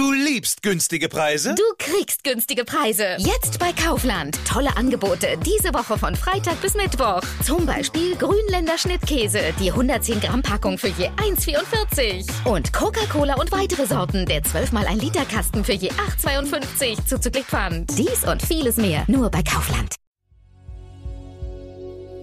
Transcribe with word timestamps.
Du 0.00 0.12
liebst 0.12 0.62
günstige 0.62 1.10
Preise? 1.10 1.54
Du 1.54 1.62
kriegst 1.76 2.24
günstige 2.24 2.64
Preise. 2.64 3.16
Jetzt 3.18 3.58
bei 3.58 3.70
Kaufland. 3.72 4.38
Tolle 4.48 4.74
Angebote 4.74 5.26
diese 5.44 5.74
Woche 5.74 5.98
von 5.98 6.16
Freitag 6.16 6.58
bis 6.62 6.74
Mittwoch. 6.74 7.20
Zum 7.44 7.66
Beispiel 7.66 8.16
Grünländer 8.16 8.78
Schnittkäse, 8.78 9.40
die 9.60 9.70
110 9.70 10.20
Gramm 10.20 10.40
Packung 10.40 10.78
für 10.78 10.88
je 10.88 11.10
1,44. 11.18 12.48
Und 12.50 12.72
Coca-Cola 12.72 13.34
und 13.34 13.52
weitere 13.52 13.84
Sorten, 13.84 14.24
der 14.24 14.42
12 14.42 14.72
mal 14.72 14.86
1 14.86 15.02
Liter 15.02 15.26
Kasten 15.26 15.64
für 15.64 15.74
je 15.74 15.90
8,52 15.90 17.06
zuzüglich 17.06 17.44
Pfand. 17.44 17.90
Dies 17.98 18.24
und 18.24 18.40
vieles 18.40 18.78
mehr 18.78 19.04
nur 19.06 19.30
bei 19.30 19.42
Kaufland. 19.42 19.96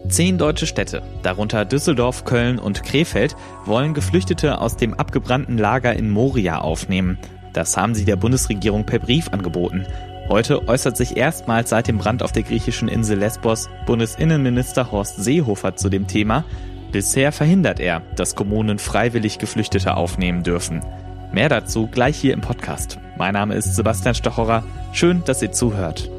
Zehn 0.09 0.39
deutsche 0.39 0.65
Städte, 0.65 1.03
darunter 1.21 1.63
Düsseldorf, 1.63 2.25
Köln 2.25 2.57
und 2.57 2.81
Krefeld, 2.81 3.35
wollen 3.65 3.93
Geflüchtete 3.93 4.61
aus 4.61 4.77
dem 4.77 4.95
abgebrannten 4.95 5.59
Lager 5.59 5.93
in 5.93 6.09
Moria 6.09 6.57
aufnehmen. 6.57 7.19
Das 7.57 7.75
haben 7.75 7.95
sie 7.95 8.05
der 8.05 8.17
Bundesregierung 8.17 8.85
per 8.85 8.99
Brief 8.99 9.29
angeboten. 9.29 9.87
Heute 10.29 10.67
äußert 10.67 10.95
sich 10.95 11.17
erstmals 11.17 11.71
seit 11.71 11.87
dem 11.87 11.97
Brand 11.97 12.21
auf 12.21 12.31
der 12.31 12.43
griechischen 12.43 12.87
Insel 12.87 13.17
Lesbos 13.17 13.67
Bundesinnenminister 13.87 14.91
Horst 14.91 15.15
Seehofer 15.17 15.75
zu 15.75 15.89
dem 15.89 16.05
Thema. 16.05 16.45
Bisher 16.91 17.31
verhindert 17.31 17.79
er, 17.79 18.03
dass 18.15 18.35
Kommunen 18.35 18.77
freiwillig 18.77 19.39
Geflüchtete 19.39 19.97
aufnehmen 19.97 20.43
dürfen. 20.43 20.85
Mehr 21.31 21.49
dazu 21.49 21.87
gleich 21.87 22.15
hier 22.17 22.35
im 22.35 22.41
Podcast. 22.41 22.99
Mein 23.17 23.33
Name 23.33 23.55
ist 23.55 23.75
Sebastian 23.75 24.13
Stochorer. 24.13 24.63
Schön, 24.91 25.23
dass 25.25 25.41
ihr 25.41 25.51
zuhört. 25.51 26.11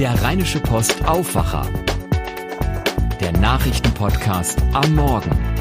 Der 0.00 0.20
Rheinische 0.20 0.58
Post 0.58 0.96
Aufwacher. 1.06 1.64
Der 3.20 3.30
Nachrichtenpodcast 3.38 4.60
am 4.72 4.96
Morgen. 4.96 5.53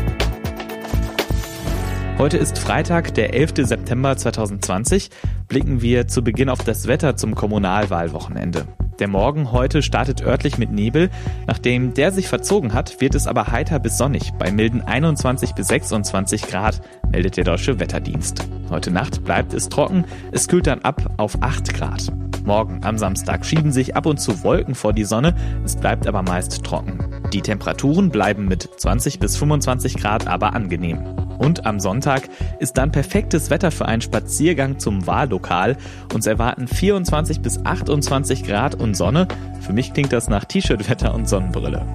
Heute 2.20 2.38
ist 2.38 2.59
Freitag, 2.59 3.16
der 3.16 3.34
11. 3.34 3.53
September 3.67 4.16
2020. 4.16 5.09
Blicken 5.48 5.81
wir 5.81 6.08
zu 6.08 6.23
Beginn 6.23 6.48
auf 6.48 6.63
das 6.63 6.88
Wetter 6.88 7.16
zum 7.16 7.34
Kommunalwahlwochenende. 7.34 8.67
Der 8.99 9.07
Morgen 9.07 9.51
heute 9.51 9.82
startet 9.82 10.21
örtlich 10.21 10.60
mit 10.60 10.71
Nebel. 10.71 11.10
Nachdem 11.48 11.96
der 11.96 12.12
sich 12.12 12.27
verzogen 12.27 12.73
hat, 12.73 13.01
wird 13.01 13.15
es 13.15 13.26
aber 13.26 13.48
heiter 13.48 13.79
bis 13.79 13.98
sonnig 13.98 14.32
bei 14.38 14.51
milden 14.51 14.82
21 14.82 15.54
bis 15.54 15.68
26 15.68 16.43
Grad, 16.43 16.82
meldet 17.12 17.35
der 17.35 17.46
Deutsche 17.46 17.79
Wetterdienst. 17.79 18.48
Heute 18.70 18.91
Nacht 18.91 19.23
bleibt 19.26 19.54
es 19.55 19.68
trocken, 19.68 20.05
es 20.32 20.48
kühlt 20.48 20.68
dann 20.68 20.82
ab 20.82 21.16
auf 21.18 21.41
8 21.41 21.73
Grad. 21.73 22.13
Morgen 22.45 22.82
am 22.84 22.99
Samstag 22.99 23.43
schieben 23.43 23.71
sich 23.71 23.95
ab 23.95 24.05
und 24.05 24.20
zu 24.20 24.43
Wolken 24.43 24.76
vor 24.76 24.93
die 24.93 25.05
Sonne, 25.05 25.35
es 25.66 25.76
bleibt 25.76 26.05
aber 26.05 26.21
meist 26.21 26.63
trocken. 26.63 26.99
Die 27.34 27.41
Temperaturen 27.41 28.12
bleiben 28.12 28.48
mit 28.48 28.70
20 28.77 29.18
bis 29.20 29.35
25 29.38 29.98
Grad 29.98 30.27
aber 30.27 30.54
angenehm. 30.54 31.13
Und 31.44 31.66
am 31.66 31.82
Sonntag 31.82 32.30
ist 32.60 32.77
dann 32.77 32.94
perfektes 32.94 33.49
Wetter 33.49 33.70
für 33.70 33.86
einen 33.86 34.02
Spaziergang 34.02 34.80
zum 34.80 35.05
Wahllokal. 35.08 35.76
Uns 36.13 36.26
erwarten 36.26 36.70
24 36.70 37.41
bis 37.41 37.60
28 37.66 38.46
Grad 38.46 38.76
und 38.76 38.96
Sonne. 38.96 39.27
Für 39.60 39.74
mich 39.74 39.94
klingt 39.94 40.13
das 40.13 40.30
nach 40.30 40.46
T-Shirt-Wetter 40.46 41.13
und 41.13 41.27
Sonnenbrille. 41.27 41.85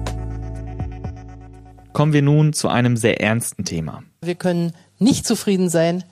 Kommen 1.93 2.13
wir 2.13 2.21
nun 2.21 2.53
zu 2.53 2.67
einem 2.67 2.95
sehr 2.95 3.21
ernsten 3.21 3.65
Thema. 3.65 4.03
Wir 4.21 4.35
können 4.35 4.73
nicht 4.99 5.25
zufrieden 5.25 5.69
sein 5.69 6.03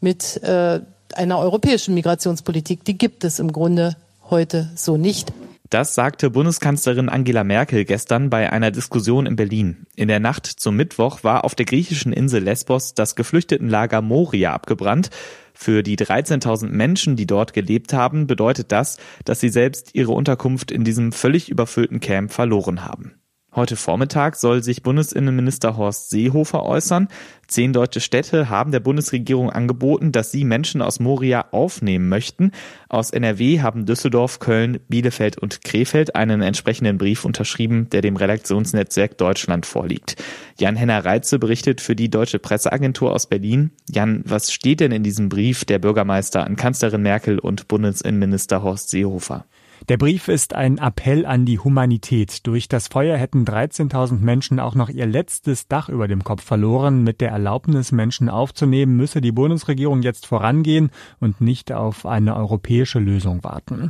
mit 0.00 0.42
äh, 0.42 0.80
einer 1.14 1.38
europäischen 1.38 1.92
Migrationspolitik. 1.94 2.82
Die 2.84 2.96
gibt 2.96 3.24
es 3.24 3.38
im 3.40 3.52
Grunde 3.52 3.94
heute 4.30 4.70
so 4.74 4.96
nicht. 4.96 5.34
Das 5.70 5.94
sagte 5.94 6.30
Bundeskanzlerin 6.30 7.08
Angela 7.08 7.44
Merkel 7.44 7.84
gestern 7.84 8.28
bei 8.28 8.52
einer 8.52 8.72
Diskussion 8.72 9.24
in 9.24 9.36
Berlin. 9.36 9.86
In 9.94 10.08
der 10.08 10.18
Nacht 10.18 10.46
zum 10.46 10.74
Mittwoch 10.74 11.22
war 11.22 11.44
auf 11.44 11.54
der 11.54 11.64
griechischen 11.64 12.12
Insel 12.12 12.42
Lesbos 12.42 12.94
das 12.94 13.14
Geflüchtetenlager 13.14 14.02
Moria 14.02 14.52
abgebrannt. 14.52 15.10
Für 15.54 15.84
die 15.84 15.96
13.000 15.96 16.70
Menschen, 16.70 17.14
die 17.14 17.26
dort 17.26 17.52
gelebt 17.52 17.92
haben, 17.92 18.26
bedeutet 18.26 18.72
das, 18.72 18.96
dass 19.24 19.38
sie 19.38 19.48
selbst 19.48 19.94
ihre 19.94 20.10
Unterkunft 20.10 20.72
in 20.72 20.82
diesem 20.82 21.12
völlig 21.12 21.48
überfüllten 21.48 22.00
Camp 22.00 22.32
verloren 22.32 22.84
haben. 22.84 23.19
Heute 23.52 23.74
Vormittag 23.74 24.36
soll 24.36 24.62
sich 24.62 24.84
Bundesinnenminister 24.84 25.76
Horst 25.76 26.10
Seehofer 26.10 26.64
äußern. 26.64 27.08
Zehn 27.48 27.72
deutsche 27.72 27.98
Städte 27.98 28.48
haben 28.48 28.70
der 28.70 28.78
Bundesregierung 28.78 29.50
angeboten, 29.50 30.12
dass 30.12 30.30
sie 30.30 30.44
Menschen 30.44 30.80
aus 30.80 31.00
Moria 31.00 31.46
aufnehmen 31.50 32.08
möchten. 32.08 32.52
Aus 32.88 33.10
NRW 33.10 33.60
haben 33.60 33.86
Düsseldorf, 33.86 34.38
Köln, 34.38 34.78
Bielefeld 34.88 35.36
und 35.36 35.64
Krefeld 35.64 36.14
einen 36.14 36.42
entsprechenden 36.42 36.96
Brief 36.96 37.24
unterschrieben, 37.24 37.90
der 37.90 38.02
dem 38.02 38.14
Redaktionsnetzwerk 38.14 39.18
Deutschland 39.18 39.66
vorliegt. 39.66 40.22
Jan-Henner 40.60 41.04
Reitze 41.04 41.40
berichtet 41.40 41.80
für 41.80 41.96
die 41.96 42.08
Deutsche 42.08 42.38
Presseagentur 42.38 43.12
aus 43.12 43.26
Berlin. 43.26 43.72
Jan, 43.88 44.22
was 44.26 44.52
steht 44.52 44.78
denn 44.78 44.92
in 44.92 45.02
diesem 45.02 45.28
Brief 45.28 45.64
der 45.64 45.80
Bürgermeister 45.80 46.44
an 46.44 46.54
Kanzlerin 46.54 47.02
Merkel 47.02 47.40
und 47.40 47.66
Bundesinnenminister 47.66 48.62
Horst 48.62 48.90
Seehofer? 48.90 49.44
Der 49.88 49.96
Brief 49.96 50.28
ist 50.28 50.54
ein 50.54 50.76
Appell 50.76 51.24
an 51.24 51.46
die 51.46 51.58
Humanität. 51.58 52.46
Durch 52.46 52.68
das 52.68 52.88
Feuer 52.88 53.16
hätten 53.16 53.44
13.000 53.46 54.20
Menschen 54.20 54.60
auch 54.60 54.74
noch 54.74 54.90
ihr 54.90 55.06
letztes 55.06 55.68
Dach 55.68 55.88
über 55.88 56.06
dem 56.06 56.22
Kopf 56.22 56.44
verloren. 56.44 57.02
Mit 57.02 57.22
der 57.22 57.30
Erlaubnis, 57.30 57.90
Menschen 57.90 58.28
aufzunehmen, 58.28 58.96
müsse 58.96 59.22
die 59.22 59.32
Bundesregierung 59.32 60.02
jetzt 60.02 60.26
vorangehen 60.26 60.90
und 61.18 61.40
nicht 61.40 61.72
auf 61.72 62.04
eine 62.04 62.36
europäische 62.36 62.98
Lösung 62.98 63.42
warten. 63.42 63.88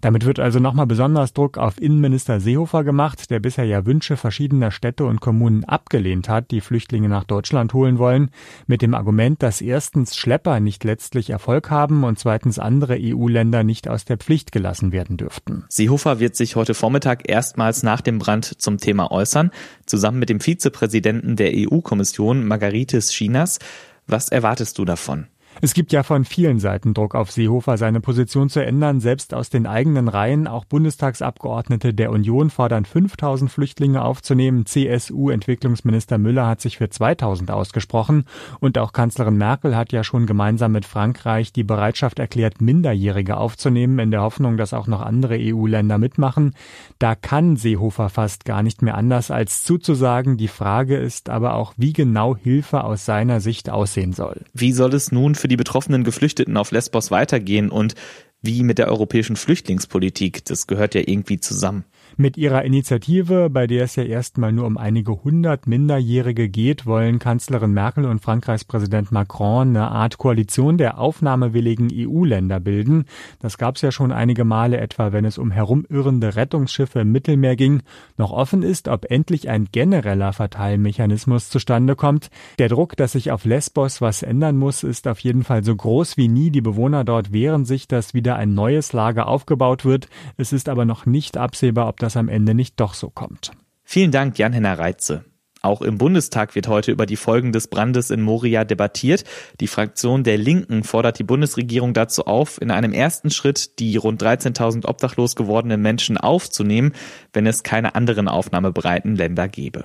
Damit 0.00 0.24
wird 0.24 0.38
also 0.38 0.60
nochmal 0.60 0.86
besonders 0.86 1.32
Druck 1.32 1.58
auf 1.58 1.80
Innenminister 1.82 2.38
Seehofer 2.38 2.84
gemacht, 2.84 3.30
der 3.30 3.40
bisher 3.40 3.64
ja 3.64 3.84
Wünsche 3.84 4.16
verschiedener 4.16 4.70
Städte 4.70 5.04
und 5.04 5.20
Kommunen 5.20 5.64
abgelehnt 5.64 6.28
hat, 6.28 6.52
die 6.52 6.60
Flüchtlinge 6.60 7.08
nach 7.08 7.24
Deutschland 7.24 7.74
holen 7.74 7.98
wollen, 7.98 8.30
mit 8.68 8.80
dem 8.80 8.94
Argument, 8.94 9.42
dass 9.42 9.60
erstens 9.60 10.16
Schlepper 10.16 10.60
nicht 10.60 10.84
letztlich 10.84 11.30
Erfolg 11.30 11.68
haben 11.68 12.04
und 12.04 12.18
zweitens 12.18 12.60
andere 12.60 12.96
EU-Länder 13.00 13.64
nicht 13.64 13.88
aus 13.88 14.04
der 14.04 14.18
Pflicht 14.18 14.52
gelassen 14.52 14.92
werden 14.92 15.16
dürfen 15.16 15.31
dürften. 15.32 15.64
Seehofer 15.68 16.20
wird 16.20 16.36
sich 16.36 16.56
heute 16.56 16.74
Vormittag 16.74 17.28
erstmals 17.28 17.82
nach 17.82 18.00
dem 18.00 18.18
Brand 18.18 18.60
zum 18.60 18.78
Thema 18.78 19.10
äußern, 19.10 19.50
zusammen 19.86 20.18
mit 20.18 20.28
dem 20.28 20.40
Vizepräsidenten 20.40 21.36
der 21.36 21.52
EU-Kommission 21.54 22.46
Margaritis 22.46 23.10
Chinas. 23.10 23.58
Was 24.06 24.28
erwartest 24.28 24.78
du 24.78 24.84
davon? 24.84 25.26
Es 25.60 25.74
gibt 25.74 25.92
ja 25.92 26.02
von 26.02 26.24
vielen 26.24 26.58
Seiten 26.58 26.94
Druck 26.94 27.14
auf 27.14 27.30
Seehofer, 27.30 27.76
seine 27.76 28.00
Position 28.00 28.48
zu 28.48 28.64
ändern. 28.64 29.00
Selbst 29.00 29.34
aus 29.34 29.50
den 29.50 29.66
eigenen 29.66 30.08
Reihen, 30.08 30.48
auch 30.48 30.64
Bundestagsabgeordnete 30.64 31.94
der 31.94 32.10
Union 32.10 32.50
fordern 32.50 32.84
5000 32.84 33.50
Flüchtlinge 33.50 34.02
aufzunehmen. 34.02 34.66
CSU-Entwicklungsminister 34.66 36.18
Müller 36.18 36.46
hat 36.46 36.60
sich 36.60 36.78
für 36.78 36.88
2000 36.88 37.50
ausgesprochen. 37.50 38.24
Und 38.60 38.78
auch 38.78 38.92
Kanzlerin 38.92 39.36
Merkel 39.36 39.76
hat 39.76 39.92
ja 39.92 40.04
schon 40.04 40.26
gemeinsam 40.26 40.72
mit 40.72 40.84
Frankreich 40.84 41.52
die 41.52 41.64
Bereitschaft 41.64 42.18
erklärt, 42.18 42.60
Minderjährige 42.60 43.36
aufzunehmen, 43.36 43.98
in 43.98 44.10
der 44.10 44.22
Hoffnung, 44.22 44.56
dass 44.56 44.72
auch 44.72 44.86
noch 44.86 45.02
andere 45.02 45.36
EU-Länder 45.38 45.98
mitmachen. 45.98 46.54
Da 46.98 47.14
kann 47.14 47.56
Seehofer 47.56 48.08
fast 48.08 48.44
gar 48.44 48.62
nicht 48.62 48.82
mehr 48.82 48.96
anders 48.96 49.30
als 49.30 49.64
zuzusagen. 49.64 50.36
Die 50.36 50.48
Frage 50.48 50.96
ist 50.96 51.28
aber 51.28 51.54
auch, 51.54 51.74
wie 51.76 51.92
genau 51.92 52.36
Hilfe 52.36 52.84
aus 52.84 53.04
seiner 53.04 53.40
Sicht 53.40 53.70
aussehen 53.70 54.12
soll. 54.12 54.42
Wie 54.54 54.72
soll 54.72 54.94
es 54.94 55.12
nun 55.12 55.34
für 55.42 55.48
die 55.48 55.56
betroffenen 55.56 56.04
Geflüchteten 56.04 56.56
auf 56.56 56.70
Lesbos 56.70 57.10
weitergehen 57.10 57.68
und 57.68 57.94
wie 58.42 58.62
mit 58.62 58.78
der 58.78 58.88
europäischen 58.88 59.34
Flüchtlingspolitik. 59.34 60.44
Das 60.44 60.68
gehört 60.68 60.94
ja 60.94 61.02
irgendwie 61.04 61.40
zusammen. 61.40 61.84
Mit 62.18 62.36
ihrer 62.36 62.64
Initiative, 62.64 63.48
bei 63.48 63.66
der 63.66 63.84
es 63.84 63.96
ja 63.96 64.02
erstmal 64.02 64.52
nur 64.52 64.66
um 64.66 64.76
einige 64.76 65.24
hundert 65.24 65.66
Minderjährige 65.66 66.50
geht, 66.50 66.84
wollen 66.84 67.18
Kanzlerin 67.18 67.72
Merkel 67.72 68.04
und 68.04 68.20
Frankreichs 68.20 68.64
Präsident 68.64 69.12
Macron 69.12 69.68
eine 69.68 69.90
Art 69.90 70.18
Koalition 70.18 70.76
der 70.76 70.98
aufnahmewilligen 70.98 71.88
EU-Länder 71.90 72.60
bilden. 72.60 73.06
Das 73.40 73.56
gab 73.56 73.76
es 73.76 73.82
ja 73.82 73.92
schon 73.92 74.12
einige 74.12 74.44
Male, 74.44 74.78
etwa 74.78 75.12
wenn 75.12 75.24
es 75.24 75.38
um 75.38 75.50
herumirrende 75.50 76.36
Rettungsschiffe 76.36 77.00
im 77.00 77.12
Mittelmeer 77.12 77.56
ging. 77.56 77.82
Noch 78.18 78.30
offen 78.30 78.62
ist, 78.62 78.88
ob 78.88 79.10
endlich 79.10 79.48
ein 79.48 79.68
genereller 79.72 80.34
Verteilmechanismus 80.34 81.48
zustande 81.48 81.96
kommt. 81.96 82.28
Der 82.58 82.68
Druck, 82.68 82.94
dass 82.96 83.12
sich 83.12 83.30
auf 83.30 83.46
Lesbos 83.46 84.02
was 84.02 84.22
ändern 84.22 84.58
muss, 84.58 84.82
ist 84.82 85.08
auf 85.08 85.18
jeden 85.20 85.44
Fall 85.44 85.64
so 85.64 85.74
groß 85.74 86.18
wie 86.18 86.28
nie. 86.28 86.50
Die 86.50 86.60
Bewohner 86.60 87.04
dort 87.04 87.32
wehren 87.32 87.64
sich, 87.64 87.88
dass 87.88 88.12
wieder 88.12 88.36
ein 88.36 88.54
neues 88.54 88.92
Lager 88.92 89.28
aufgebaut 89.28 89.86
wird. 89.86 90.08
Es 90.36 90.52
ist 90.52 90.68
aber 90.68 90.84
noch 90.84 91.06
nicht 91.06 91.38
absehbar, 91.38 91.88
ob 91.88 92.01
das 92.02 92.16
am 92.16 92.28
Ende 92.28 92.54
nicht 92.54 92.78
doch 92.80 92.94
so 92.94 93.10
kommt. 93.10 93.52
Vielen 93.84 94.10
Dank, 94.10 94.38
Jan-Henner 94.38 94.78
Reitze. 94.78 95.24
Auch 95.62 95.80
im 95.80 95.96
Bundestag 95.96 96.56
wird 96.56 96.66
heute 96.66 96.90
über 96.90 97.06
die 97.06 97.16
Folgen 97.16 97.52
des 97.52 97.68
Brandes 97.68 98.10
in 98.10 98.20
Moria 98.20 98.64
debattiert. 98.64 99.22
Die 99.60 99.68
Fraktion 99.68 100.24
der 100.24 100.36
Linken 100.36 100.82
fordert 100.82 101.20
die 101.20 101.24
Bundesregierung 101.24 101.94
dazu 101.94 102.26
auf, 102.26 102.60
in 102.60 102.72
einem 102.72 102.92
ersten 102.92 103.30
Schritt 103.30 103.78
die 103.78 103.96
rund 103.96 104.20
13.000 104.20 104.86
obdachlos 104.86 105.36
gewordenen 105.36 105.80
Menschen 105.80 106.18
aufzunehmen, 106.18 106.92
wenn 107.32 107.46
es 107.46 107.62
keine 107.62 107.94
anderen 107.94 108.26
aufnahmebereiten 108.26 109.14
Länder 109.14 109.46
gäbe. 109.46 109.84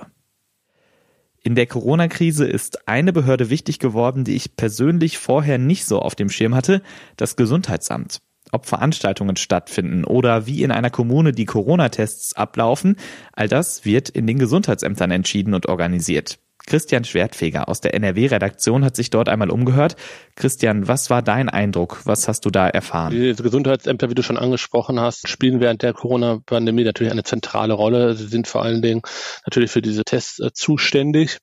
In 1.44 1.54
der 1.54 1.66
Corona-Krise 1.66 2.44
ist 2.44 2.88
eine 2.88 3.12
Behörde 3.12 3.48
wichtig 3.48 3.78
geworden, 3.78 4.24
die 4.24 4.34
ich 4.34 4.56
persönlich 4.56 5.18
vorher 5.18 5.58
nicht 5.58 5.84
so 5.84 6.00
auf 6.00 6.16
dem 6.16 6.28
Schirm 6.28 6.56
hatte, 6.56 6.82
das 7.16 7.36
Gesundheitsamt 7.36 8.20
ob 8.52 8.66
Veranstaltungen 8.66 9.36
stattfinden 9.36 10.04
oder 10.04 10.46
wie 10.46 10.62
in 10.62 10.70
einer 10.70 10.90
Kommune 10.90 11.32
die 11.32 11.44
Corona-Tests 11.46 12.34
ablaufen, 12.34 12.96
all 13.32 13.48
das 13.48 13.84
wird 13.84 14.08
in 14.08 14.26
den 14.26 14.38
Gesundheitsämtern 14.38 15.10
entschieden 15.10 15.54
und 15.54 15.66
organisiert. 15.66 16.38
Christian 16.68 17.04
Schwertfeger 17.04 17.68
aus 17.68 17.80
der 17.80 17.94
NRW-Redaktion 17.94 18.84
hat 18.84 18.94
sich 18.94 19.08
dort 19.08 19.30
einmal 19.30 19.50
umgehört. 19.50 19.96
Christian, 20.36 20.86
was 20.86 21.08
war 21.08 21.22
dein 21.22 21.48
Eindruck? 21.48 22.02
Was 22.04 22.28
hast 22.28 22.44
du 22.44 22.50
da 22.50 22.68
erfahren? 22.68 23.12
Die 23.12 23.34
Gesundheitsämter, 23.34 24.10
wie 24.10 24.14
du 24.14 24.22
schon 24.22 24.36
angesprochen 24.36 25.00
hast, 25.00 25.28
spielen 25.28 25.60
während 25.60 25.82
der 25.82 25.94
Corona-Pandemie 25.94 26.84
natürlich 26.84 27.10
eine 27.12 27.24
zentrale 27.24 27.72
Rolle. 27.72 28.14
Sie 28.14 28.26
sind 28.26 28.46
vor 28.46 28.62
allen 28.62 28.82
Dingen 28.82 29.00
natürlich 29.46 29.70
für 29.70 29.80
diese 29.80 30.04
Tests 30.04 30.40
äh, 30.40 30.52
zuständig. 30.52 31.38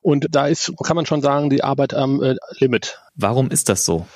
Und 0.00 0.28
da 0.30 0.46
ist, 0.46 0.72
kann 0.84 0.94
man 0.94 1.06
schon 1.06 1.22
sagen, 1.22 1.50
die 1.50 1.64
Arbeit 1.64 1.92
am 1.92 2.22
äh, 2.22 2.36
Limit. 2.60 3.00
Warum 3.16 3.50
ist 3.50 3.68
das 3.68 3.84
so? 3.84 4.06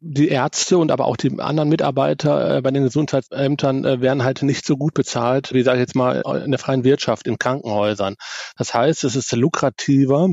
Die 0.00 0.28
Ärzte 0.28 0.78
und 0.78 0.90
aber 0.90 1.06
auch 1.06 1.16
die 1.16 1.40
anderen 1.40 1.68
Mitarbeiter 1.68 2.56
äh, 2.56 2.62
bei 2.62 2.70
den 2.70 2.84
Gesundheitsämtern 2.84 3.84
äh, 3.84 4.00
werden 4.00 4.22
halt 4.22 4.42
nicht 4.42 4.64
so 4.64 4.76
gut 4.76 4.94
bezahlt, 4.94 5.52
wie 5.52 5.62
sage 5.62 5.78
ich 5.78 5.82
jetzt 5.82 5.96
mal 5.96 6.20
in 6.44 6.50
der 6.50 6.60
freien 6.60 6.84
Wirtschaft, 6.84 7.26
in 7.26 7.38
Krankenhäusern. 7.38 8.14
Das 8.56 8.74
heißt, 8.74 9.04
es 9.04 9.16
ist 9.16 9.32
lukrativer, 9.32 10.30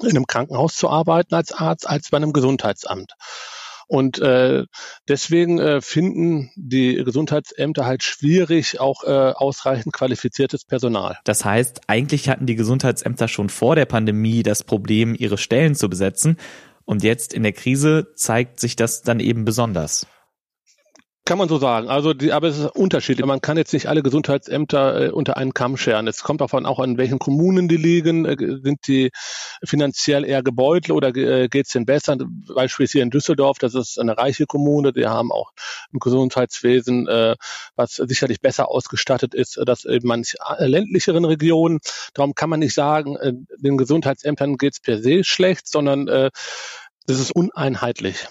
in 0.00 0.10
einem 0.10 0.26
Krankenhaus 0.26 0.74
zu 0.74 0.88
arbeiten 0.88 1.34
als 1.34 1.52
Arzt, 1.52 1.88
als 1.88 2.10
bei 2.10 2.16
einem 2.16 2.32
Gesundheitsamt. 2.32 3.12
Und 3.86 4.18
äh, 4.20 4.64
deswegen 5.06 5.58
äh, 5.58 5.82
finden 5.82 6.50
die 6.56 6.94
Gesundheitsämter 7.04 7.84
halt 7.84 8.02
schwierig, 8.02 8.80
auch 8.80 9.04
äh, 9.04 9.10
ausreichend 9.10 9.92
qualifiziertes 9.92 10.64
Personal. 10.64 11.18
Das 11.24 11.44
heißt, 11.44 11.82
eigentlich 11.88 12.30
hatten 12.30 12.46
die 12.46 12.56
Gesundheitsämter 12.56 13.28
schon 13.28 13.50
vor 13.50 13.76
der 13.76 13.84
Pandemie 13.84 14.42
das 14.42 14.64
Problem, 14.64 15.14
ihre 15.14 15.36
Stellen 15.36 15.74
zu 15.74 15.90
besetzen. 15.90 16.38
Und 16.84 17.02
jetzt 17.02 17.32
in 17.32 17.42
der 17.42 17.52
Krise 17.52 18.12
zeigt 18.14 18.60
sich 18.60 18.76
das 18.76 19.02
dann 19.02 19.20
eben 19.20 19.44
besonders. 19.44 20.06
Kann 21.24 21.38
man 21.38 21.48
so 21.48 21.58
sagen. 21.58 21.88
Also, 21.88 22.14
die, 22.14 22.32
aber 22.32 22.48
es 22.48 22.58
ist 22.58 22.74
unterschiedlich. 22.74 23.24
Man 23.24 23.40
kann 23.40 23.56
jetzt 23.56 23.72
nicht 23.72 23.86
alle 23.86 24.02
Gesundheitsämter 24.02 25.00
äh, 25.00 25.10
unter 25.10 25.36
einen 25.36 25.54
Kamm 25.54 25.76
scheren. 25.76 26.08
Es 26.08 26.24
kommt 26.24 26.40
davon 26.40 26.66
auch 26.66 26.80
an, 26.80 26.98
welchen 26.98 27.20
Kommunen 27.20 27.68
die 27.68 27.76
liegen. 27.76 28.24
Äh, 28.24 28.36
sind 28.60 28.88
die 28.88 29.10
finanziell 29.64 30.24
eher 30.24 30.42
gebeutelt 30.42 30.90
oder 30.90 31.14
äh, 31.14 31.46
geht 31.46 31.66
es 31.66 31.72
denen 31.72 31.86
besser? 31.86 32.16
Beispielsweise 32.52 32.92
hier 32.92 33.02
in 33.04 33.10
Düsseldorf, 33.10 33.58
das 33.58 33.76
ist 33.76 34.00
eine 34.00 34.18
reiche 34.18 34.46
Kommune. 34.46 34.92
Die 34.92 35.06
haben 35.06 35.30
auch 35.30 35.52
ein 35.92 36.00
Gesundheitswesen, 36.00 37.06
äh, 37.06 37.36
was 37.76 37.94
sicherlich 37.94 38.40
besser 38.40 38.68
ausgestattet 38.68 39.32
ist, 39.32 39.58
als 39.58 39.84
in 39.84 40.00
manch 40.02 40.34
äh, 40.58 40.66
ländlicheren 40.66 41.24
Regionen. 41.24 41.78
Darum 42.14 42.34
kann 42.34 42.50
man 42.50 42.58
nicht 42.58 42.74
sagen, 42.74 43.14
äh, 43.18 43.32
den 43.58 43.76
Gesundheitsämtern 43.76 44.56
geht 44.56 44.72
es 44.72 44.80
per 44.80 44.98
se 45.00 45.22
schlecht, 45.22 45.68
sondern 45.68 46.08
äh, 46.08 46.30
das 47.06 47.20
ist 47.20 47.30
uneinheitlich. 47.30 48.26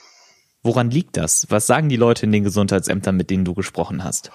Woran 0.64 0.92
liegt 0.92 1.18
das? 1.18 1.48
Was 1.50 1.66
sagen 1.66 1.90
die 1.90 1.96
Leute 1.96 2.26
in 2.26 2.32
den 2.32 2.44
Gesundheitsämtern, 2.44 3.16
mit 3.16 3.32
denen 3.32 3.46
du 3.46 3.56
gesprochen 3.56 4.04
hast? 4.04 4.32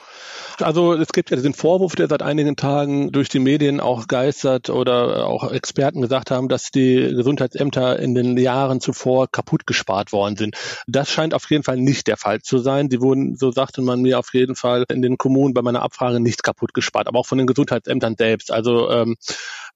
Also 0.60 0.94
es 0.94 1.08
gibt 1.08 1.30
ja 1.30 1.36
diesen 1.36 1.54
Vorwurf, 1.54 1.94
der 1.94 2.08
seit 2.08 2.22
einigen 2.22 2.56
Tagen 2.56 3.12
durch 3.12 3.28
die 3.28 3.38
Medien 3.38 3.78
auch 3.78 4.08
geistert 4.08 4.70
oder 4.70 5.26
auch 5.26 5.52
Experten 5.52 6.00
gesagt 6.00 6.30
haben, 6.30 6.48
dass 6.48 6.70
die 6.70 6.96
Gesundheitsämter 7.14 7.98
in 7.98 8.14
den 8.14 8.36
Jahren 8.38 8.80
zuvor 8.80 9.30
kaputt 9.30 9.66
gespart 9.66 10.12
worden 10.12 10.36
sind. 10.36 10.56
Das 10.88 11.10
scheint 11.10 11.34
auf 11.34 11.48
jeden 11.50 11.62
Fall 11.62 11.76
nicht 11.76 12.08
der 12.08 12.16
Fall 12.16 12.40
zu 12.40 12.58
sein. 12.58 12.88
Die 12.88 13.00
wurden, 13.00 13.36
so 13.36 13.52
sagte 13.52 13.82
man 13.82 14.00
mir 14.00 14.18
auf 14.18 14.34
jeden 14.34 14.56
Fall 14.56 14.84
in 14.88 15.02
den 15.02 15.18
Kommunen 15.18 15.54
bei 15.54 15.62
meiner 15.62 15.82
Abfrage 15.82 16.18
nicht 16.18 16.42
kaputt 16.42 16.74
gespart, 16.74 17.06
aber 17.06 17.20
auch 17.20 17.26
von 17.26 17.38
den 17.38 17.46
Gesundheitsämtern 17.46 18.16
selbst. 18.16 18.50
Also 18.50 18.90
ähm, 18.90 19.16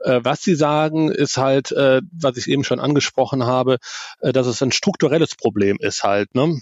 äh, 0.04 0.20
was 0.22 0.42
sie 0.42 0.54
sagen, 0.54 1.10
ist 1.10 1.36
halt, 1.36 1.72
äh, 1.72 2.02
was 2.12 2.36
ich 2.36 2.48
eben 2.48 2.64
schon 2.64 2.80
angesprochen 2.80 3.44
habe, 3.44 3.78
äh, 4.20 4.32
dass 4.32 4.46
es 4.46 4.62
ein 4.62 4.72
strukturelles 4.72 5.36
Problem 5.36 5.76
ist 5.80 6.02
halt. 6.02 6.34
Ne? 6.34 6.60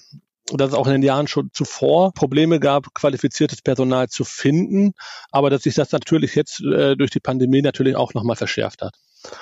dass 0.51 0.71
es 0.71 0.75
auch 0.75 0.87
in 0.87 0.95
den 0.95 1.03
Jahren 1.03 1.27
schon 1.27 1.51
zuvor 1.53 2.13
Probleme 2.13 2.61
gab, 2.61 2.95
qualifiziertes 2.95 3.63
Personal 3.63 4.09
zu 4.09 4.25
finden, 4.25 4.93
aber 5.31 5.51
dass 5.51 5.63
sich 5.63 5.75
das 5.75 5.93
natürlich 5.93 6.35
jetzt 6.35 6.61
äh, 6.61 6.97
durch 6.97 7.11
die 7.11 7.21
Pandemie 7.21 7.63
natürlich 7.63 7.97
auch 7.97 8.15
nochmal 8.15 8.37
verschärft 8.37 8.83
hat. 8.83 8.95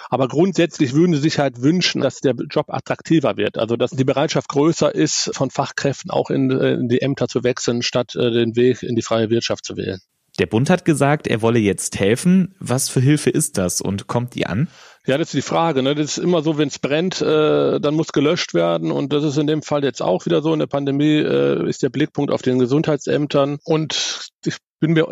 Aber 0.09 0.27
grundsätzlich 0.27 0.95
würden 0.95 1.15
sie 1.15 1.21
sich 1.21 1.39
halt 1.39 1.63
wünschen, 1.63 2.01
dass 2.01 2.21
der 2.21 2.35
Job 2.51 2.71
attraktiver 2.71 3.37
wird. 3.37 3.59
Also 3.59 3.77
dass 3.77 3.91
die 3.91 4.05
Bereitschaft 4.05 4.49
größer 4.49 4.95
ist, 4.95 5.31
von 5.35 5.51
Fachkräften 5.51 6.11
auch 6.11 6.31
in, 6.31 6.51
äh, 6.51 6.75
in 6.75 6.89
die 6.89 7.03
Ämter 7.03 7.29
zu 7.29 7.45
wechseln, 7.45 7.83
statt 7.83 8.15
äh, 8.17 8.31
den 8.31 8.57
Weg 8.57 8.83
in 8.83 8.97
die 8.97 9.03
freie 9.03 9.31
Wirtschaft 9.31 9.65
zu 9.65 9.77
wählen. 9.77 10.01
Der 10.39 10.47
Bund 10.47 10.69
hat 10.69 10.85
gesagt, 10.85 11.27
er 11.27 11.41
wolle 11.41 11.59
jetzt 11.59 11.99
helfen. 11.99 12.55
Was 12.61 12.89
für 12.89 13.01
Hilfe 13.01 13.31
ist 13.31 13.57
das 13.57 13.81
und 13.81 14.07
kommt 14.07 14.35
die 14.35 14.47
an? 14.47 14.69
Ja, 15.07 15.17
das 15.19 15.29
ist 15.29 15.35
die 15.35 15.43
Frage. 15.43 15.83
Ne? 15.83 15.95
Das 15.95 16.17
ist 16.17 16.19
immer 16.19 16.43
so, 16.43 16.59
wenn 16.59 16.69
es 16.69 16.79
brennt, 16.79 17.23
äh, 17.23 17.81
dann 17.81 17.95
muss 17.95 18.13
gelöscht 18.13 18.53
werden. 18.55 18.91
Und 18.91 19.13
das 19.13 19.25
ist 19.25 19.39
in 19.39 19.47
dem 19.47 19.63
Fall 19.63 19.85
jetzt 19.85 20.03
auch 20.03 20.27
wieder 20.27 20.43
so. 20.43 20.53
In 20.53 20.59
der 20.59 20.67
Pandemie 20.67 21.19
äh, 21.19 21.69
ist 21.69 21.83
der 21.83 21.91
Blickpunkt 21.91 22.31
auf 22.31 22.43
den 22.43 22.59
Gesundheitsämtern. 22.59 23.59
Und 23.65 24.29
ich 24.45 24.57
bin 24.81 24.93
mir 24.93 25.07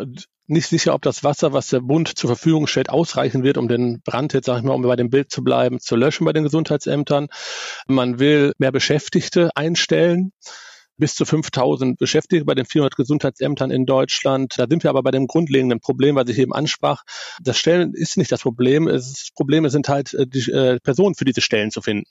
nicht 0.47 0.67
sicher, 0.67 0.93
ob 0.93 1.01
das 1.01 1.23
Wasser, 1.23 1.53
was 1.53 1.69
der 1.69 1.79
Bund 1.79 2.17
zur 2.17 2.27
Verfügung 2.27 2.67
stellt, 2.67 2.89
ausreichen 2.89 3.43
wird, 3.43 3.57
um 3.57 3.67
den 3.67 4.01
Brand 4.01 4.33
jetzt, 4.33 4.45
sag 4.45 4.57
ich 4.57 4.63
mal, 4.63 4.73
um 4.73 4.83
bei 4.83 4.95
dem 4.95 5.09
Bild 5.09 5.31
zu 5.31 5.43
bleiben, 5.43 5.79
zu 5.79 5.95
löschen 5.95 6.25
bei 6.25 6.33
den 6.33 6.43
Gesundheitsämtern. 6.43 7.29
Man 7.87 8.19
will 8.19 8.51
mehr 8.59 8.71
Beschäftigte 8.71 9.49
einstellen 9.55 10.33
bis 10.97 11.15
zu 11.15 11.25
5000 11.25 11.97
Beschäftigte 11.97 12.45
bei 12.45 12.55
den 12.55 12.65
400 12.65 12.95
Gesundheitsämtern 12.95 13.71
in 13.71 13.85
Deutschland. 13.85 14.53
Da 14.57 14.65
sind 14.69 14.83
wir 14.83 14.89
aber 14.89 15.03
bei 15.03 15.11
dem 15.11 15.27
grundlegenden 15.27 15.79
Problem, 15.79 16.15
was 16.15 16.29
ich 16.29 16.39
eben 16.39 16.53
ansprach. 16.53 17.03
Das 17.41 17.57
Stellen 17.57 17.93
ist 17.93 18.17
nicht 18.17 18.31
das 18.31 18.41
Problem. 18.41 18.85
Das 18.85 19.29
Problem 19.35 19.67
sind 19.69 19.89
halt 19.89 20.13
äh, 20.13 20.27
die 20.27 20.51
äh, 20.51 20.79
Personen 20.79 21.15
für 21.15 21.25
diese 21.25 21.41
Stellen 21.41 21.71
zu 21.71 21.81
finden. 21.81 22.05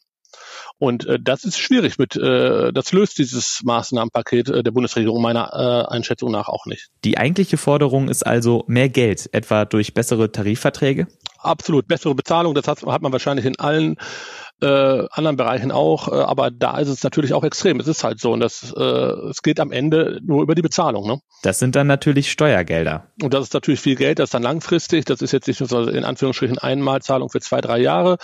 Und 0.79 1.07
äh, 1.07 1.19
das 1.21 1.45
ist 1.45 1.59
schwierig 1.59 1.99
mit, 1.99 2.17
äh, 2.17 2.73
das 2.73 2.93
löst 2.93 3.19
dieses 3.19 3.61
Maßnahmenpaket 3.65 4.49
äh, 4.49 4.63
der 4.63 4.73
Bundesregierung 4.73 5.23
meiner 5.23 5.53
äh, 5.53 5.93
Einschätzung 5.93 6.33
nach 6.33 6.49
auch 6.49 6.67
nicht. 6.67 6.89
Die 7.05 7.19
eigentliche 7.19 7.57
Forderung 7.57 8.09
ist 8.09 8.27
also 8.27 8.65
mehr 8.67 8.89
Geld, 8.89 9.29
etwa 9.33 9.65
durch 9.65 9.95
bessere 9.95 10.33
Tarifverträge? 10.33 11.07
Absolut, 11.45 11.87
bessere 11.87 12.15
Bezahlung, 12.15 12.55
das 12.55 12.67
hat, 12.69 12.83
hat 12.83 13.03
man 13.03 13.13
wahrscheinlich 13.13 13.47
in 13.47 13.59
allen 13.59 13.97
äh, 14.63 15.07
anderen 15.11 15.37
Bereichen 15.37 15.73
auch, 15.73 16.09
äh, 16.09 16.13
aber 16.13 16.51
da 16.51 16.79
ist 16.79 16.89
es 16.89 17.03
natürlich 17.03 17.35
auch 17.35 17.45
extrem. 17.45 17.81
Es 17.81 17.89
ist 17.89 18.05
halt 18.05 18.21
so 18.21 18.33
und 18.33 18.41
das, 18.41 18.73
äh, 18.77 18.81
es 18.81 19.43
geht 19.43 19.61
am 19.61 19.73
Ende 19.73 20.21
nur 20.23 20.43
über 20.43 20.55
die 20.55 20.63
Bezahlung. 20.63 21.07
Ne? 21.07 21.21
Das 21.43 21.59
sind 21.59 21.77
dann 21.77 21.87
natürlich 21.87 22.31
Steuergelder. 22.31 23.13
Und 23.23 23.35
das 23.35 23.45
ist 23.45 23.55
natürlich 23.55 23.81
viel 23.81 23.97
Geld, 23.97 24.19
das 24.19 24.29
ist 24.29 24.35
dann 24.35 24.43
langfristig, 24.43 25.05
das 25.05 25.23
ist 25.23 25.33
jetzt 25.33 25.49
nicht 25.49 25.59
so 25.59 25.89
in 25.89 26.05
Anführungsstrichen 26.05 26.59
Einmalzahlung 26.59 27.29
für 27.29 27.41
zwei, 27.41 27.61
drei 27.61 27.79
Jahre, 27.79 28.17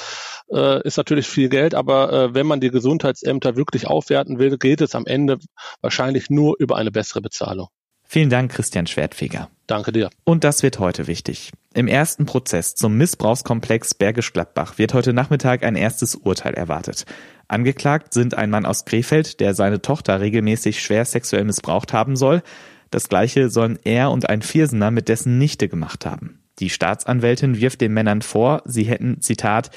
äh, 0.51 0.81
ist 0.87 0.97
natürlich 0.97 1.27
viel 1.27 1.49
Geld, 1.49 1.75
aber 1.75 2.13
äh, 2.13 2.35
wenn 2.35 2.47
man 2.47 2.61
die 2.61 2.71
Gesundheitsämter 2.71 3.57
wirklich 3.57 3.87
aufwerten 3.87 4.39
will, 4.39 4.57
geht 4.57 4.81
es 4.81 4.95
am 4.95 5.07
Ende 5.07 5.39
wahrscheinlich 5.81 6.31
nur 6.31 6.55
über 6.59 6.77
eine 6.77 6.91
bessere 6.91 7.21
Bezahlung. 7.21 7.69
Vielen 8.13 8.29
Dank, 8.29 8.51
Christian 8.51 8.89
Schwertfeger. 8.89 9.51
Danke 9.69 9.93
dir. 9.93 10.11
Und 10.25 10.43
das 10.43 10.65
wird 10.65 10.81
heute 10.81 11.07
wichtig. 11.07 11.53
Im 11.75 11.87
ersten 11.87 12.27
Prozess 12.27 12.75
zum 12.75 12.97
Missbrauchskomplex 12.97 13.95
Bergisch 13.95 14.33
Gladbach 14.33 14.79
wird 14.79 14.95
heute 14.95 15.13
Nachmittag 15.13 15.63
ein 15.63 15.77
erstes 15.77 16.17
Urteil 16.17 16.55
erwartet. 16.55 17.05
Angeklagt 17.47 18.13
sind 18.13 18.35
ein 18.35 18.51
Mann 18.51 18.67
aus 18.67 18.85
Krefeld, 18.85 19.39
der 19.39 19.55
seine 19.55 19.81
Tochter 19.81 20.21
regelmäßig 20.21 20.83
schwer 20.83 21.05
sexuell 21.05 21.45
missbraucht 21.45 21.93
haben 21.93 22.17
soll. 22.17 22.43
Das 22.91 23.09
gleiche 23.09 23.49
sollen 23.49 23.79
er 23.85 24.11
und 24.11 24.29
ein 24.29 24.43
Viersener 24.43 24.91
mit 24.91 25.09
dessen 25.09 25.39
Nichte 25.39 25.69
gemacht 25.69 26.05
haben. 26.05 26.43
Die 26.59 26.69
Staatsanwältin 26.69 27.61
wirft 27.61 27.81
den 27.81 27.95
Männern 27.95 28.23
vor, 28.23 28.65
sie 28.65 28.83
hätten, 28.83 29.21
Zitat, 29.21 29.71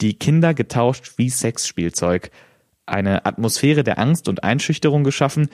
die 0.00 0.16
Kinder 0.16 0.54
getauscht 0.54 1.14
wie 1.16 1.28
Sexspielzeug, 1.28 2.30
eine 2.86 3.26
Atmosphäre 3.26 3.82
der 3.82 3.98
Angst 3.98 4.28
und 4.28 4.44
Einschüchterung 4.44 5.02
geschaffen 5.02 5.48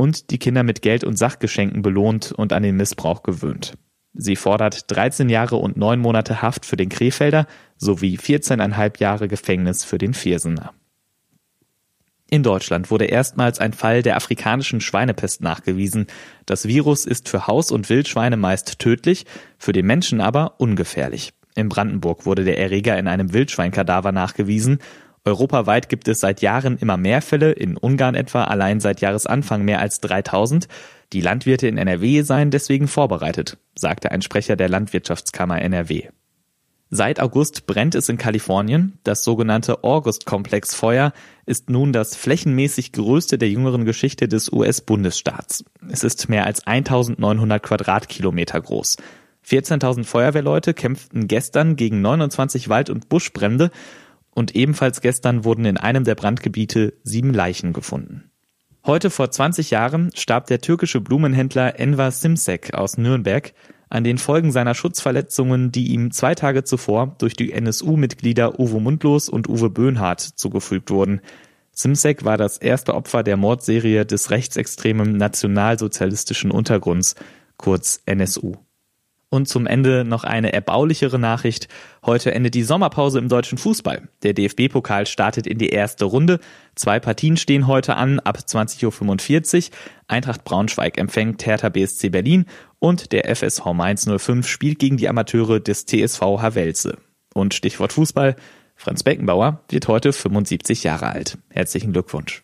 und 0.00 0.30
die 0.30 0.38
Kinder 0.38 0.62
mit 0.62 0.80
Geld 0.80 1.04
und 1.04 1.18
Sachgeschenken 1.18 1.82
belohnt 1.82 2.32
und 2.32 2.54
an 2.54 2.62
den 2.62 2.74
Missbrauch 2.74 3.22
gewöhnt. 3.22 3.74
Sie 4.14 4.34
fordert 4.34 4.90
13 4.90 5.28
Jahre 5.28 5.56
und 5.56 5.76
9 5.76 6.00
Monate 6.00 6.40
Haft 6.40 6.64
für 6.64 6.78
den 6.78 6.88
Krefelder 6.88 7.46
sowie 7.76 8.16
14,5 8.16 8.98
Jahre 8.98 9.28
Gefängnis 9.28 9.84
für 9.84 9.98
den 9.98 10.14
Viersener. 10.14 10.72
In 12.30 12.42
Deutschland 12.42 12.90
wurde 12.90 13.04
erstmals 13.04 13.58
ein 13.58 13.74
Fall 13.74 14.02
der 14.02 14.16
afrikanischen 14.16 14.80
Schweinepest 14.80 15.42
nachgewiesen. 15.42 16.06
Das 16.46 16.66
Virus 16.66 17.04
ist 17.04 17.28
für 17.28 17.46
Haus- 17.46 17.70
und 17.70 17.90
Wildschweine 17.90 18.38
meist 18.38 18.78
tödlich, 18.78 19.26
für 19.58 19.72
den 19.72 19.84
Menschen 19.84 20.22
aber 20.22 20.54
ungefährlich. 20.60 21.34
In 21.56 21.68
Brandenburg 21.68 22.24
wurde 22.24 22.44
der 22.44 22.58
Erreger 22.58 22.96
in 22.96 23.06
einem 23.06 23.34
Wildschweinkadaver 23.34 24.12
nachgewiesen 24.12 24.78
Europaweit 25.24 25.88
gibt 25.88 26.08
es 26.08 26.20
seit 26.20 26.40
Jahren 26.40 26.78
immer 26.78 26.96
mehr 26.96 27.20
Fälle, 27.20 27.52
in 27.52 27.76
Ungarn 27.76 28.14
etwa 28.14 28.44
allein 28.44 28.80
seit 28.80 29.00
Jahresanfang 29.00 29.64
mehr 29.64 29.80
als 29.80 30.00
3000. 30.00 30.66
Die 31.12 31.20
Landwirte 31.20 31.68
in 31.68 31.76
NRW 31.76 32.22
seien 32.22 32.50
deswegen 32.50 32.88
vorbereitet, 32.88 33.58
sagte 33.74 34.10
ein 34.12 34.22
Sprecher 34.22 34.56
der 34.56 34.68
Landwirtschaftskammer 34.68 35.60
NRW. 35.60 36.08
Seit 36.92 37.20
August 37.20 37.66
brennt 37.66 37.94
es 37.94 38.08
in 38.08 38.18
Kalifornien. 38.18 38.98
Das 39.04 39.22
sogenannte 39.22 39.84
August-Komplex-Feuer 39.84 41.12
ist 41.46 41.70
nun 41.70 41.92
das 41.92 42.16
flächenmäßig 42.16 42.90
größte 42.90 43.38
der 43.38 43.48
jüngeren 43.48 43.84
Geschichte 43.84 44.26
des 44.26 44.52
US-Bundesstaats. 44.52 45.64
Es 45.88 46.02
ist 46.02 46.28
mehr 46.28 46.46
als 46.46 46.66
1900 46.66 47.62
Quadratkilometer 47.62 48.60
groß. 48.60 48.96
14.000 49.46 50.02
Feuerwehrleute 50.04 50.74
kämpften 50.74 51.28
gestern 51.28 51.76
gegen 51.76 52.00
29 52.00 52.68
Wald- 52.68 52.90
und 52.90 53.08
Buschbrände 53.08 53.70
und 54.30 54.54
ebenfalls 54.54 55.00
gestern 55.00 55.44
wurden 55.44 55.64
in 55.64 55.76
einem 55.76 56.04
der 56.04 56.14
Brandgebiete 56.14 56.94
sieben 57.02 57.34
Leichen 57.34 57.72
gefunden. 57.72 58.30
Heute 58.86 59.10
vor 59.10 59.30
20 59.30 59.70
Jahren 59.70 60.10
starb 60.14 60.46
der 60.46 60.60
türkische 60.60 61.00
Blumenhändler 61.00 61.78
Enver 61.78 62.10
Simsek 62.10 62.74
aus 62.74 62.96
Nürnberg. 62.96 63.52
an 63.92 64.04
den 64.04 64.18
Folgen 64.18 64.52
seiner 64.52 64.74
Schutzverletzungen, 64.74 65.72
die 65.72 65.88
ihm 65.88 66.12
zwei 66.12 66.36
Tage 66.36 66.62
zuvor 66.62 67.16
durch 67.18 67.34
die 67.34 67.52
NSU-Mitglieder 67.52 68.60
Uwe 68.60 68.80
Mundlos 68.80 69.28
und 69.28 69.48
Uwe 69.48 69.68
Böhnhardt 69.68 70.20
zugefügt 70.20 70.90
wurden. 70.90 71.20
Simsek 71.72 72.24
war 72.24 72.36
das 72.36 72.56
erste 72.56 72.94
Opfer 72.94 73.24
der 73.24 73.36
Mordserie 73.36 74.06
des 74.06 74.30
rechtsextremen 74.30 75.16
nationalsozialistischen 75.16 76.52
Untergrunds, 76.52 77.16
kurz 77.56 78.00
NSU. 78.06 78.54
Und 79.32 79.46
zum 79.46 79.68
Ende 79.68 80.04
noch 80.04 80.24
eine 80.24 80.52
erbaulichere 80.52 81.18
Nachricht. 81.18 81.68
Heute 82.04 82.34
endet 82.34 82.54
die 82.54 82.64
Sommerpause 82.64 83.20
im 83.20 83.28
deutschen 83.28 83.58
Fußball. 83.58 84.08
Der 84.24 84.32
DFB-Pokal 84.32 85.06
startet 85.06 85.46
in 85.46 85.56
die 85.58 85.68
erste 85.68 86.04
Runde. 86.04 86.40
Zwei 86.74 86.98
Partien 86.98 87.36
stehen 87.36 87.68
heute 87.68 87.94
an, 87.94 88.18
ab 88.18 88.38
20.45 88.44 89.68
Uhr. 89.68 89.76
Eintracht 90.08 90.42
Braunschweig 90.42 90.98
empfängt 90.98 91.46
Hertha 91.46 91.68
BSC 91.68 92.08
Berlin 92.08 92.46
und 92.80 93.12
der 93.12 93.34
FSV 93.36 93.66
Mainz 93.72 94.08
05 94.08 94.48
spielt 94.48 94.80
gegen 94.80 94.96
die 94.96 95.08
Amateure 95.08 95.60
des 95.60 95.86
TSV 95.86 96.20
Havelse. 96.20 96.98
Und 97.32 97.54
Stichwort 97.54 97.92
Fußball. 97.92 98.34
Franz 98.74 99.04
Beckenbauer 99.04 99.60
wird 99.68 99.86
heute 99.86 100.12
75 100.12 100.82
Jahre 100.82 101.06
alt. 101.06 101.38
Herzlichen 101.50 101.92
Glückwunsch. 101.92 102.42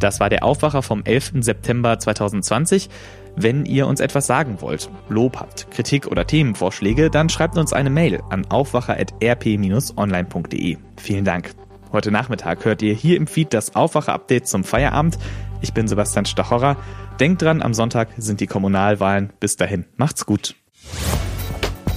Das 0.00 0.18
war 0.20 0.28
der 0.28 0.42
Aufwacher 0.42 0.82
vom 0.82 1.04
11. 1.04 1.34
September 1.40 1.98
2020. 1.98 2.88
Wenn 3.36 3.66
ihr 3.66 3.86
uns 3.86 4.00
etwas 4.00 4.26
sagen 4.26 4.62
wollt, 4.62 4.88
Lob 5.10 5.38
habt, 5.38 5.70
Kritik 5.70 6.06
oder 6.06 6.26
Themenvorschläge, 6.26 7.10
dann 7.10 7.28
schreibt 7.28 7.58
uns 7.58 7.74
eine 7.74 7.90
Mail 7.90 8.22
an 8.30 8.46
aufwacher.rp-online.de. 8.46 10.78
Vielen 10.96 11.26
Dank. 11.26 11.50
Heute 11.92 12.10
Nachmittag 12.10 12.64
hört 12.64 12.80
ihr 12.82 12.94
hier 12.94 13.18
im 13.18 13.26
Feed 13.26 13.52
das 13.52 13.76
Aufwacher-Update 13.76 14.48
zum 14.48 14.64
Feierabend. 14.64 15.18
Ich 15.60 15.74
bin 15.74 15.86
Sebastian 15.86 16.24
Stachorer. 16.24 16.78
Denkt 17.20 17.42
dran, 17.42 17.60
am 17.62 17.74
Sonntag 17.74 18.08
sind 18.16 18.40
die 18.40 18.46
Kommunalwahlen. 18.46 19.34
Bis 19.38 19.56
dahin, 19.56 19.84
macht's 19.96 20.24
gut. 20.26 20.54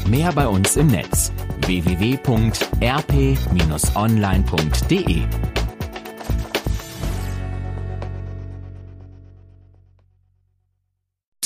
Mehr 0.07 0.31
bei 0.33 0.47
uns 0.47 0.75
im 0.75 0.87
Netz 0.87 1.31
www.rp-online.de 1.65 2.39